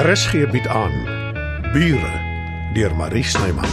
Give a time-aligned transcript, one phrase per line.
[0.00, 0.92] RSG bied aan
[1.72, 2.12] Bure
[2.72, 3.68] deur Marie Snyman.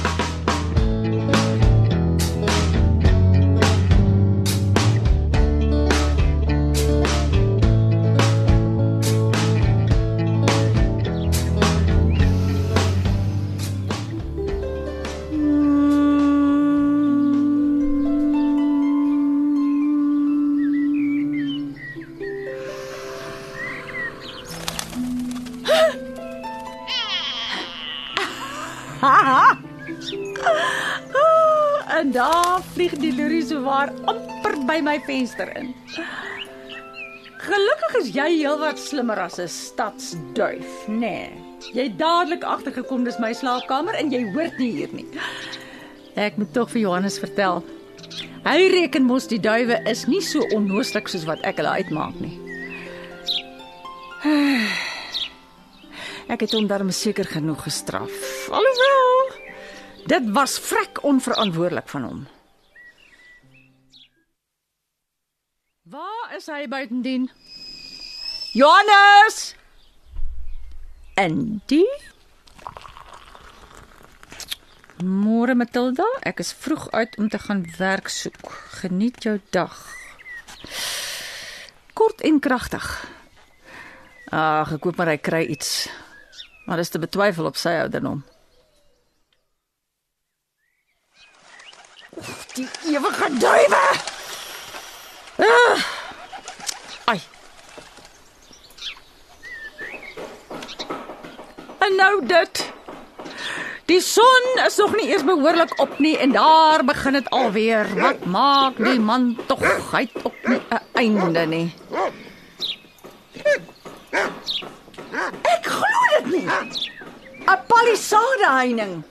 [33.78, 35.74] Sowaar amper by my venster in.
[37.38, 41.00] Gelukkig is jy heelwat slimmer as 'n stadsduif, nê?
[41.00, 41.32] Nee.
[41.74, 45.06] Jy het dadelik agtergekom dis my slaapkamer en jy hoort nie hier nie.
[46.16, 47.64] Ek moet tog vir Johannes vertel.
[48.46, 52.40] Hy reken mos die duwe is nie so onnooslik soos wat ek hulle uitmaak nie.
[56.28, 58.12] Ek het hom darm seker genoeg gestraf.
[58.50, 59.32] Alhoewel
[60.08, 62.28] dit was vrek onverantwoordelik van hom.
[66.38, 67.26] Is hy buitendien?
[68.54, 69.56] Johannes!
[71.66, 71.88] Die?
[75.02, 78.54] Môre Matilda, ek is vroeg uit om te gaan werk soek.
[78.84, 79.74] Geniet jou dag.
[81.98, 82.86] Kort en kragtig.
[84.30, 85.88] Ag, ek hoop maar hy kry iets.
[86.70, 88.22] Maar dis te betwyfel op sy ouderdom.
[92.54, 93.86] Die ewige duiwe.
[95.38, 95.88] Ah.
[97.08, 97.22] Ai.
[101.78, 102.66] En nou dit.
[103.88, 107.88] Die son is nog nie eers behoorlik op nie en daar begin dit alweer.
[107.96, 110.62] Wat maak die man tog hy het op 'n
[110.94, 111.74] einde nie.
[115.42, 116.48] Ek glo dit nie.
[117.48, 119.04] 'n Palisade heining.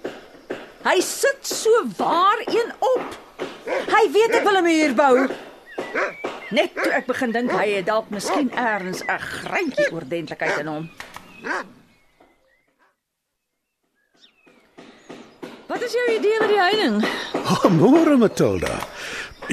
[0.84, 3.18] Hy sit so waar een op.
[3.66, 5.28] Hy weet ek wil hom hier bou.
[6.50, 10.90] Net toe ek begin dink hy het dalk miskien eers 'n greintjie ordentlikheid in hom.
[15.86, 16.98] Is jou idee met die heining?
[17.46, 18.72] Oh, môre Matilda.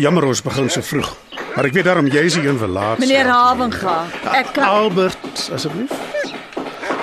[0.02, 1.12] Jammer ons begin so vroeg.
[1.54, 3.02] Maar ek weet daarom jy is die een wat laat.
[3.04, 3.98] Meneer Havenga,
[4.34, 5.94] ek kan Albert asseblief.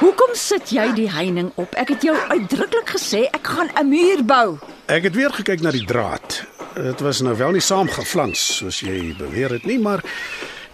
[0.00, 1.76] Hoekom sit jy die heining op?
[1.78, 4.58] Ek het jou uitdruklik gesê ek gaan 'n muur bou.
[4.90, 6.42] Ek het weer gekyk na die draad.
[6.74, 10.02] Dit was nou wel nie saamgeflans soos jy beweer het nie, maar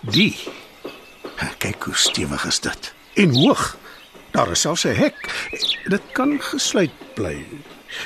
[0.00, 0.32] die
[1.58, 2.92] kyk hoe stewig is dit.
[3.20, 3.76] En hoog.
[4.32, 5.28] Daar is selfs 'n hek.
[5.88, 7.44] Dit kan gesluit bly.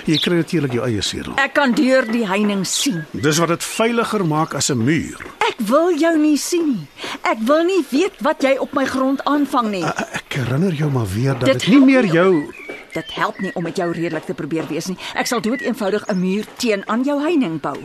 [0.06, 1.32] Jy kry natuurlik jou eie seël.
[1.36, 3.04] Ek kan deur die heining sien.
[3.12, 5.18] Dis wat dit veiliger maak as 'n muur.
[5.48, 6.86] Ek wil jou nie sien nie.
[7.22, 9.84] Ek wil nie weet wat jy op my grond aanvang nie.
[9.84, 12.52] Ek herinner jou maar weer dat Dit dit nie meer jou
[12.92, 14.96] Dit help nie om met jou redelik te probeer wees nie.
[15.14, 17.78] Ek sal dood eenvoudig 'n muur teen aan jou heining bou.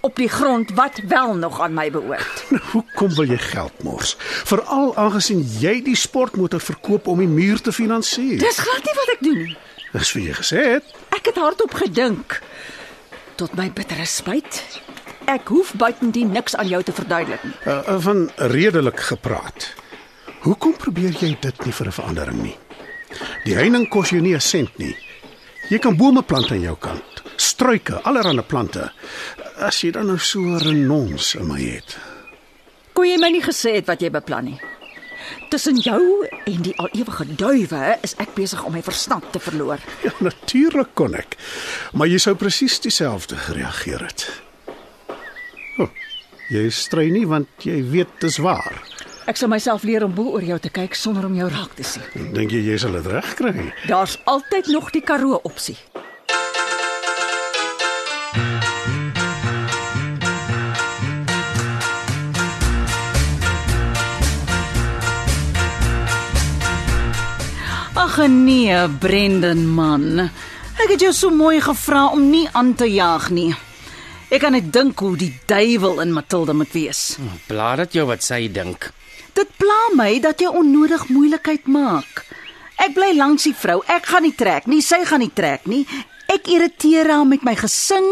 [0.00, 2.44] Op die grond wat wel nog aan my behoort.
[2.72, 4.16] Hoekom wil jy geld mors?
[4.48, 8.38] Veral aangesien jy die sportmotor verkoop om die muur te finansier.
[8.38, 9.56] Dis glad nie wat ek doen nie.
[9.92, 10.84] Dis wat jy gesê het.
[11.20, 12.38] Ek het hardop gedink.
[13.36, 14.62] Tot my bittere spyt.
[15.28, 17.52] Ek hoef buitendien niks aan jou te verduidelik nie.
[17.66, 19.68] Uh, uh, van redelik gepraat.
[20.46, 22.56] Hoekom probeer jy dit nie vir 'n verandering nie?
[23.44, 24.96] Die heining kos jou nie 'n sent nie.
[25.68, 28.90] Jy kan bome plant aan jou kant, struike, allerlei plante.
[29.58, 31.98] As jy dan nou so renons in my het.
[32.92, 34.60] Kon jy my nie gesê het wat jy beplan nie?
[35.50, 39.82] Tussen jou en die al ewige duwe is ek besig om my verstand te verloor.
[40.06, 41.34] Ja, natuurlik kon ek.
[41.90, 44.28] Maar jy sou presies dieselfde gereageer het.
[45.82, 45.90] Oh,
[46.54, 48.78] jy stry nie want jy weet dis waar.
[49.26, 51.86] Ek sal myself leer om bo oor jou te kyk sonder om jou raak te
[51.86, 52.30] sien.
[52.34, 53.72] Dink jy jy sal dit regkry?
[53.90, 55.76] Daar's altyd nog die Karoo opsie.
[68.10, 70.18] Ag nee, Brendan man.
[70.82, 73.52] Ek het jou so mooi gevra om nie aan te jaag nie.
[74.34, 77.20] Ek kan net dink hoe die duiwel in Matilda moet wees.
[77.46, 78.88] Pla dit jou wat sy dink.
[79.38, 82.24] Dit pla my dat jy onnodig moeilikheid maak.
[82.82, 83.78] Ek bly langs die vrou.
[83.86, 85.84] Ek gaan nie trek nie, sy gaan nie trek nie.
[86.34, 88.10] Ek irriteer haar met my gesing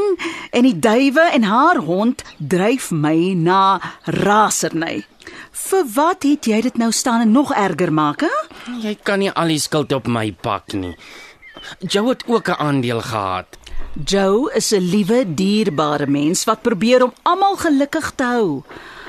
[0.55, 5.03] en die duwe en haar hond dryf my na raserny.
[5.53, 8.33] Vir wat het jy dit nou staan en nog erger maak, hè?
[8.83, 10.95] Jy kan nie al die skuld op my pak nie.
[11.81, 13.57] Jou het ook 'n aandeel gehad.
[14.05, 18.63] Joe is 'n liewe, dierbare mens wat probeer om almal gelukkig te hou.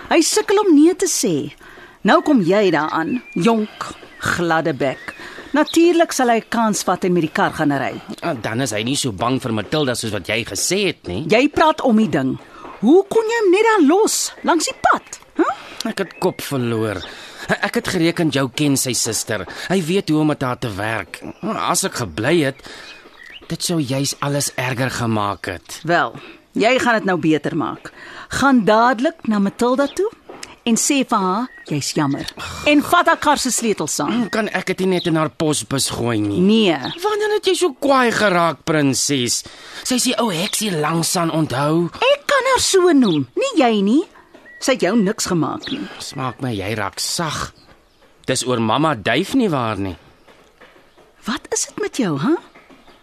[0.09, 1.53] Hy sukkel om nee te sê.
[2.01, 5.13] Nou kom jy daaraan, jonk, gladde bek.
[5.51, 8.01] Natuurlik sal hy kans vat en met die kar gaan ry.
[8.21, 11.25] Ah, Dan is hy nie so bang vir Matilda soos wat jy gesê het nie.
[11.27, 12.37] Jy praat om die ding.
[12.79, 15.18] Hoe kon jy hom net daar los langs die pad?
[15.89, 16.99] Ek het kop verloor.
[17.49, 19.45] Ek het gereken jou ken sy suster.
[19.71, 21.21] Hy weet hoe om met haar te werk.
[21.41, 22.61] As ek gebly het,
[23.49, 25.79] dit sou juis alles erger gemaak het.
[25.89, 26.13] Wel,
[26.53, 27.89] jy gaan dit nou beter maak.
[28.37, 30.11] Gaan dadelik na Matilda toe
[30.69, 32.29] en sê vir haar jy's jammer.
[32.69, 34.27] En vat haar kar se sleutels saam.
[34.33, 36.43] Kan ek dit net in haar posbus gooi nie?
[36.43, 36.77] Nee.
[37.01, 39.41] Wanneer het jy so kwaai geraak, prinses?
[39.87, 41.87] Sy sê ou heksie langs aan onthou.
[42.13, 44.03] Ek kan haar so noem, nie jy nie.
[44.59, 45.81] Sy het jou niks gemaak nie.
[46.03, 47.53] Smaak my jy raak sag.
[48.27, 49.95] Dis oor mamma duif nie waar nie.
[51.25, 52.35] Wat is dit met jou, hè?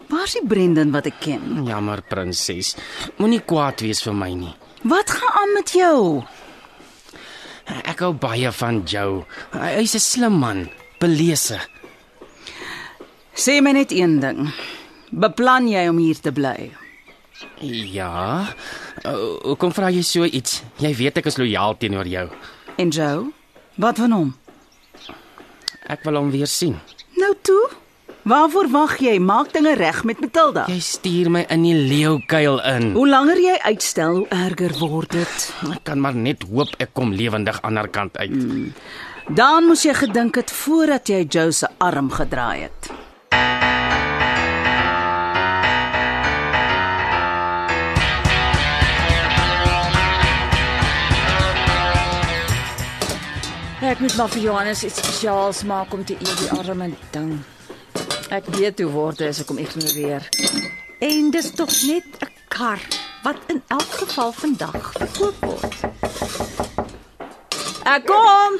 [0.08, 1.64] Waar's die Brendan wat ek ken?
[1.67, 2.76] Jammer, prinses.
[3.19, 4.55] Moenie kwaad wees vir my nie.
[4.87, 6.23] Wat gaan aan met jou?
[7.67, 9.25] Ek hou baie van Joe.
[9.53, 10.69] Hy- Hy's 'n slim man,
[11.00, 11.58] belese.
[13.35, 14.53] Sê my net een ding.
[15.11, 16.70] Beplan jy om hier te bly?
[17.61, 18.47] Ja.
[19.05, 20.62] Uh, Hoekom vra jy so iets?
[20.83, 22.29] Jy weet ek is lojaal teenoor jou.
[22.81, 23.31] En Joe?
[23.81, 24.31] Wat van hom?
[25.87, 26.79] Ek wil hom weer sien.
[27.21, 27.65] Nou toe.
[28.27, 29.19] Waarvoor wag jy?
[29.23, 30.65] Maak dinge reg met Matilda.
[30.67, 32.88] Jy stuur my in die leeukuil in.
[32.97, 35.44] Hoe langer jy uitstel, hoe erger word dit.
[35.71, 38.35] Ek kan maar net hoop ek kom lewendig ander kant uit.
[38.35, 38.73] Mm.
[39.37, 42.91] Dan moes jy gedink het voordat jy Joe se arm gedraai het.
[53.87, 57.37] Ek moet maar vir Johannes iets spesiaals maak om te eet die arme ding.
[58.35, 60.27] Ek weet hoe word dit as ek hom ignoreer.
[61.06, 62.83] En dis tog net 'n kar
[63.23, 65.75] wat in elk geval vandag verkoop word.
[67.87, 68.59] Ek kom.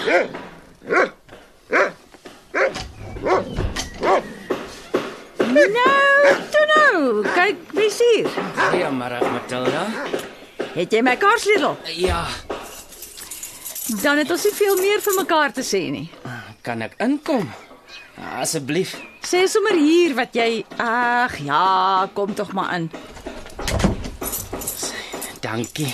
[5.77, 6.23] Nou,
[6.55, 7.27] toe nou.
[7.35, 8.31] Kyk, wie's hier?
[8.55, 9.87] Goeiemôre, Matilda.
[10.75, 11.77] Het jy my kaarsleutel?
[11.99, 12.27] Ja,
[13.87, 16.11] Dan het ons nie veel meer vir mekaar te sê nie.
[16.67, 17.47] kan ek inkom?
[18.41, 18.97] Asseblief.
[19.23, 22.91] Sê sommer hier wat jy Ag ja, kom tog maar in.
[25.41, 25.93] Dankie.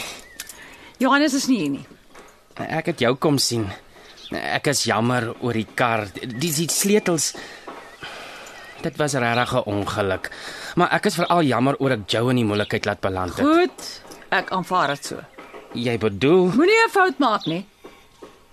[0.98, 1.86] Johannes is nie hier nie.
[2.62, 3.66] Ek het jou kom sien.
[4.32, 6.06] Ek is jammer oor die kar.
[6.14, 7.34] Die, die sleutels
[8.82, 10.30] Dit was regtig 'n ongeluk.
[10.74, 13.46] Maar ek is veral jammer oor ek jou in die moeilikheid laat beland het.
[13.46, 14.00] Goed,
[14.30, 15.20] ek aanvaar dit so.
[15.74, 17.66] Jy bedoel Moenie 'n fout maak nie.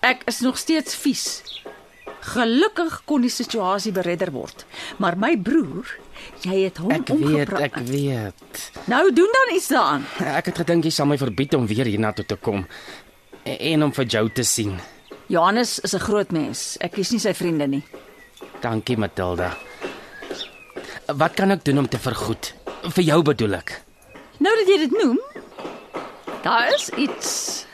[0.01, 1.25] Ek is nog steeds vies.
[2.19, 4.65] Gelukkig kon die situasie beredder word,
[4.99, 5.87] maar my broer,
[6.43, 7.61] jy het hom ek weet, omgepraat.
[7.69, 8.65] ek weet.
[8.91, 10.03] Nou doen dan iets daaraan.
[10.19, 12.65] Ek het gedink jy sal my verbied om weer hiernatoe te kom
[13.45, 14.75] en, en om vir jou te sien.
[15.31, 16.77] Johannes is 'n groot mens.
[16.81, 17.83] Ek is nie sy vriende nie.
[18.61, 19.55] Dankie Matilda.
[21.07, 22.53] Wat kan ek doen om te vergoed?
[22.89, 23.81] Vir jou bedoel ek.
[24.39, 25.19] Nou dat jy dit noem,
[26.43, 27.65] daar is iets.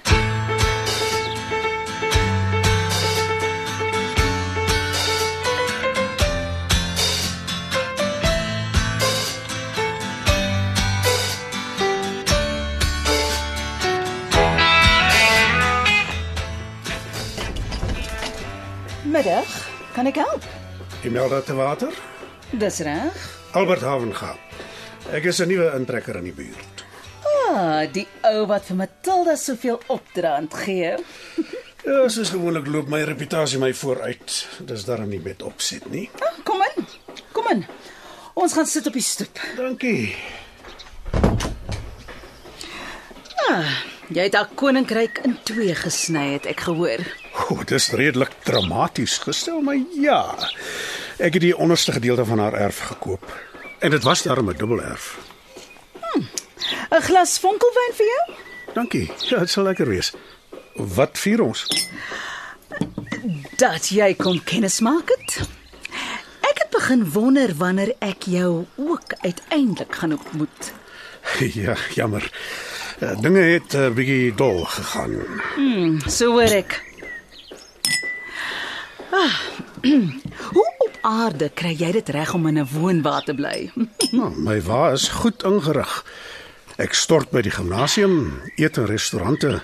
[19.15, 19.47] Middag,
[19.95, 20.43] kan ek help?
[21.07, 21.93] Imelda te water?
[22.51, 23.15] Dis reg.
[23.55, 24.33] Albert Havenga.
[25.15, 26.83] Ek is 'n nuwe intrekker in die buurt.
[27.23, 30.95] Ah, die ou wat vir Matilda soveel opdraand gee.
[31.85, 34.47] Ja, soos gewoonlik loop my reputasie my vooruit.
[34.65, 36.09] Dis darm nie met opset nie.
[36.19, 36.85] Ah, kom in.
[37.31, 37.65] Kom in.
[38.33, 39.39] Ons gaan sit op die stoep.
[39.55, 40.15] Dankie.
[44.09, 47.01] Jy het haar koninkryk in twee gesny, het ek gehoor.
[47.49, 50.35] O, dis redelik dramaties gestel, maar ja.
[51.17, 53.25] Ek het die onderste gedeelte van haar erf gekoop.
[53.79, 55.17] En dit was darm 'n dubbelerf.
[56.91, 58.37] 'n Glas vonkelwyn vir jou?
[58.73, 59.11] Dankie.
[59.29, 60.13] Ja, dit sal lekker wees.
[60.75, 61.65] Wat vier ons?
[63.57, 65.47] Dat jy kom kennis maak het.
[66.41, 70.73] Ek het begin wonder wanneer ek jou ook uiteindelik gaan ontmoet.
[71.53, 72.31] Ja, jammer.
[73.01, 75.15] Uh, dinge het 'n uh, bietjie dol gegaan.
[76.07, 76.94] So hoor ek.
[80.55, 83.71] Hoe op aarde kry jy dit reg om in 'n woonwa te bly?
[84.17, 86.05] Nou, my wa is goed ingerig.
[86.77, 89.61] Ek stort by die gimnasium, eet in restaurante.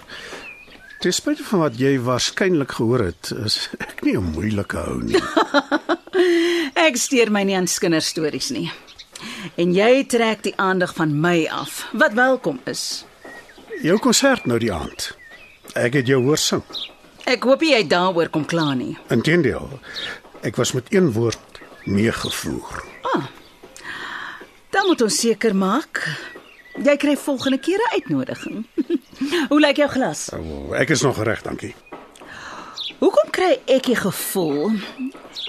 [1.01, 5.23] Ten spyte van wat jy waarskynlik gehoor het, is ek nie 'n moeilike ou nie.
[6.87, 8.71] Ek steur my nie aan kinderstories nie.
[9.57, 13.05] En jy trek die aandag van my af, wat welkom is.
[13.81, 15.17] Jou konsert nou die aand.
[15.73, 16.63] Ek het jou hoor sing.
[17.25, 18.97] Ek hoop jy daaroor kom kla nie.
[19.13, 19.69] Inteendeel,
[20.41, 22.83] ek was met een woord meegevoer.
[24.71, 25.99] Dan moet ons seker maak
[26.79, 28.65] jy kry volgende keer 'n uitnodiging.
[29.49, 30.29] Hoe lyk jou glas?
[30.33, 31.75] Oh, ek is nog reg, dankie.
[32.99, 34.71] Hoekom kry ek die gevoel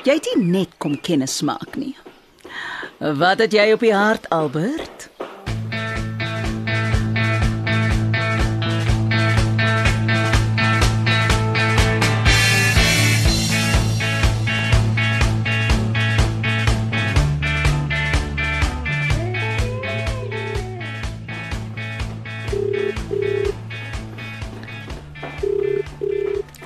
[0.04, 1.94] jy het nie net kom kennis maak nie?
[2.98, 5.08] Wat het jy op die hart, Albert?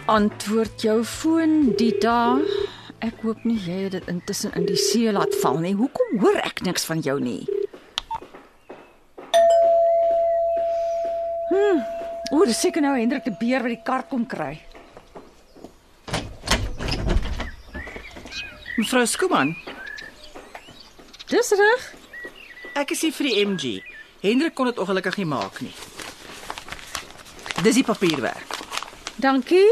[0.07, 2.39] Antwoord jou foon, Dita.
[3.03, 5.75] Ek hoop nie jy het dit intussen in die see laat val nie.
[5.77, 7.43] Hoekom hoor ek niks van jou nie?
[11.51, 11.83] Hm.
[12.35, 14.55] O, dis seker nou Hendrik die beer wat die kar kom kry.
[18.77, 19.55] Mevrou Skuman,
[21.27, 21.85] Dis reg.
[22.77, 23.71] ek is hier vir die MG.
[24.23, 25.73] Hendrik kon dit ongelukkig nie maak nie.
[27.65, 28.55] Dis die papierwerk.
[29.17, 29.65] Dankie.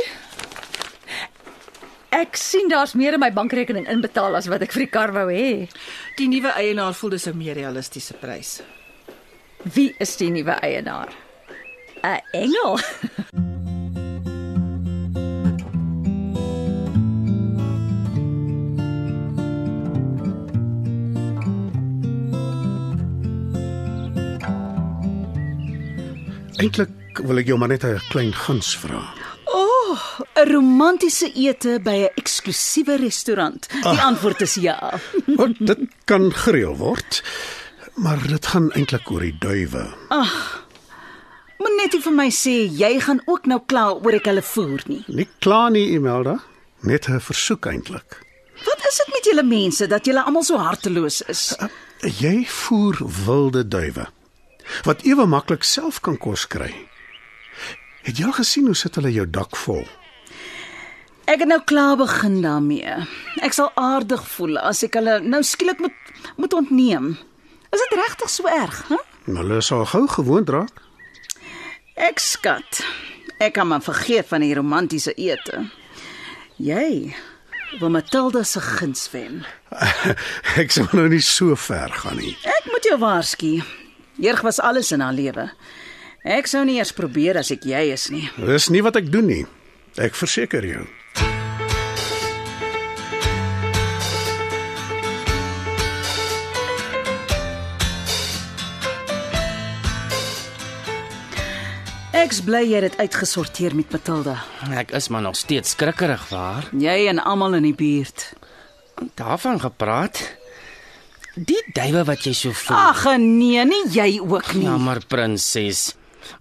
[2.14, 5.26] Ek sien daar's meer in my bankrekening inbetaal as wat ek vir die kar wou
[5.34, 5.66] hê.
[6.14, 8.62] Die nuwe eienaar voel dis 'n meer realistiese prys.
[9.74, 11.10] Wie is die nuwe eienaar?
[12.04, 12.78] 'n Engel.
[26.62, 29.23] Eintlik wil ek jou maar net 'n klein guns vra.
[29.94, 33.68] 'n Romantiese ete by 'n eksklusiewe restaurant.
[33.82, 35.00] Die antwoord is ja.
[35.26, 37.22] Want dit kan gereël word,
[37.94, 39.84] maar dit gaan eintlik oor die duwe.
[41.58, 45.04] Moet net vir my sê jy gaan ook nou kla oor ek hulle voer nie.
[45.06, 46.40] Nie klaar nie, Imelda,
[46.82, 48.20] net 'n versoek eintlik.
[48.64, 51.54] Wat is dit met julle mense dat julle almal so harteloos is?
[52.00, 52.96] Jy voer
[53.26, 54.06] wilde duwe
[54.84, 56.72] wat ewe maklik self kan kos kry.
[58.04, 59.84] Het jy al gesien hoe sit hulle jou dak vol?
[61.24, 62.98] Ek het nou klaar begin daarmee.
[63.40, 66.00] Ek sal aardig voel as ek hulle nou skielik moet
[66.36, 67.14] moet ontneem.
[67.72, 68.98] Is dit regtig so erg, hè?
[69.26, 70.82] Hulle sal gou gewoond raak.
[71.96, 72.82] Ek skat.
[73.40, 75.64] Ek kan maar vergeet van die romantiese ete.
[76.60, 77.14] Jy
[77.80, 79.42] wil Matilda se guns wen.
[80.60, 82.36] ek sal nou nie so ver gaan nie.
[82.44, 83.56] Ek moet jou waarsku.
[84.20, 85.48] Jeug was alles in haar lewe.
[86.24, 88.22] Ek sou nie eers probeer as ek jy is nie.
[88.40, 89.42] Dis nie wat ek doen nie.
[90.00, 90.84] Ek verseker jou.
[102.16, 104.38] Ek's bly jy het dit uitgesorteer met Matilda.
[104.72, 106.70] Ek is maar nog steeds skrikkerig waar.
[106.72, 108.30] Jy en almal in die buurt.
[109.20, 110.22] Daarvan gepraat.
[111.36, 112.80] Die duwe wat jy so voel.
[112.80, 114.64] Ag nee, nie jy ook nie.
[114.70, 115.90] Jammer prinses.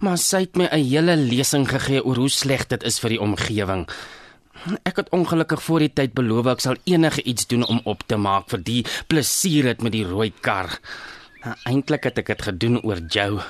[0.00, 3.20] Maar sy het my 'n hele lesing gegee oor hoe sleg dit is vir die
[3.20, 3.88] omgewing.
[4.82, 8.16] Ek het ongelukkig voor die tyd beloof ek sal enige iets doen om op te
[8.16, 10.80] maak vir die plesier dit met die rooi kar.
[11.44, 13.40] Nou, Eintlik het ek dit gedoen oor jou.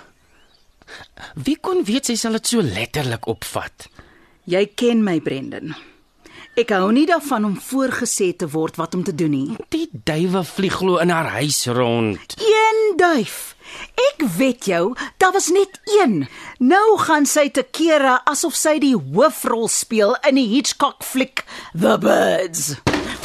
[1.35, 3.89] Wie kon weet sy sal dit so letterlik opvat?
[4.45, 5.75] Jy ken my, Brendan.
[6.55, 9.57] Ek hou nie daarvan om voorgesê te word wat om te doen nie.
[9.75, 12.37] Die duwe vlieg glo in haar huis rond.
[12.39, 13.57] Een duif.
[13.99, 16.29] Ek weet jou, daar was net een.
[16.63, 21.43] Nou gaan sy te kere asof sy die hoofrol speel in die Hitchcock fliek
[21.75, 22.77] The Birds.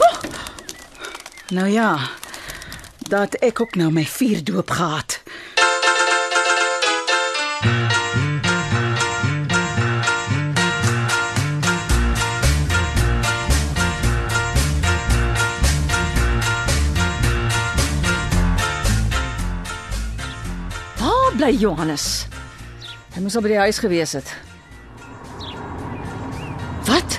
[0.01, 0.17] Oh!
[1.53, 1.99] Nou ja,
[3.13, 5.21] dat ek ook nou my vier doop gehad.
[5.21, 5.48] Waar
[21.49, 22.27] bly Johannes?
[23.15, 24.29] Hy moes al by die huis gewees het.
[26.85, 27.17] Wat?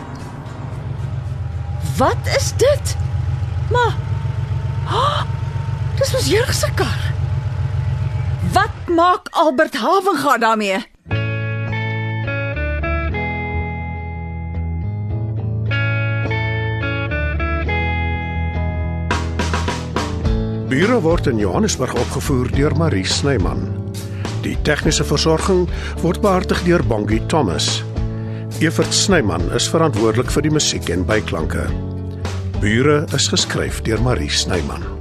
[1.98, 2.94] Wat is dit?
[3.74, 3.96] Maar
[4.86, 5.22] oh,
[5.98, 7.02] Dis mos Jurg se kar.
[8.54, 10.78] Wat maak Albert Havenga daarmee?
[20.70, 23.79] Bure word in Johannesburg opgevoer deur Marie Snyman.
[24.44, 25.66] Die tegniese versorging
[26.00, 27.82] word behartig deur Bongie Thomas.
[28.60, 31.66] Evert Snyman is verantwoordelik vir die musiek en byklanke.
[32.60, 34.99] Bure is geskryf deur Marie Snyman.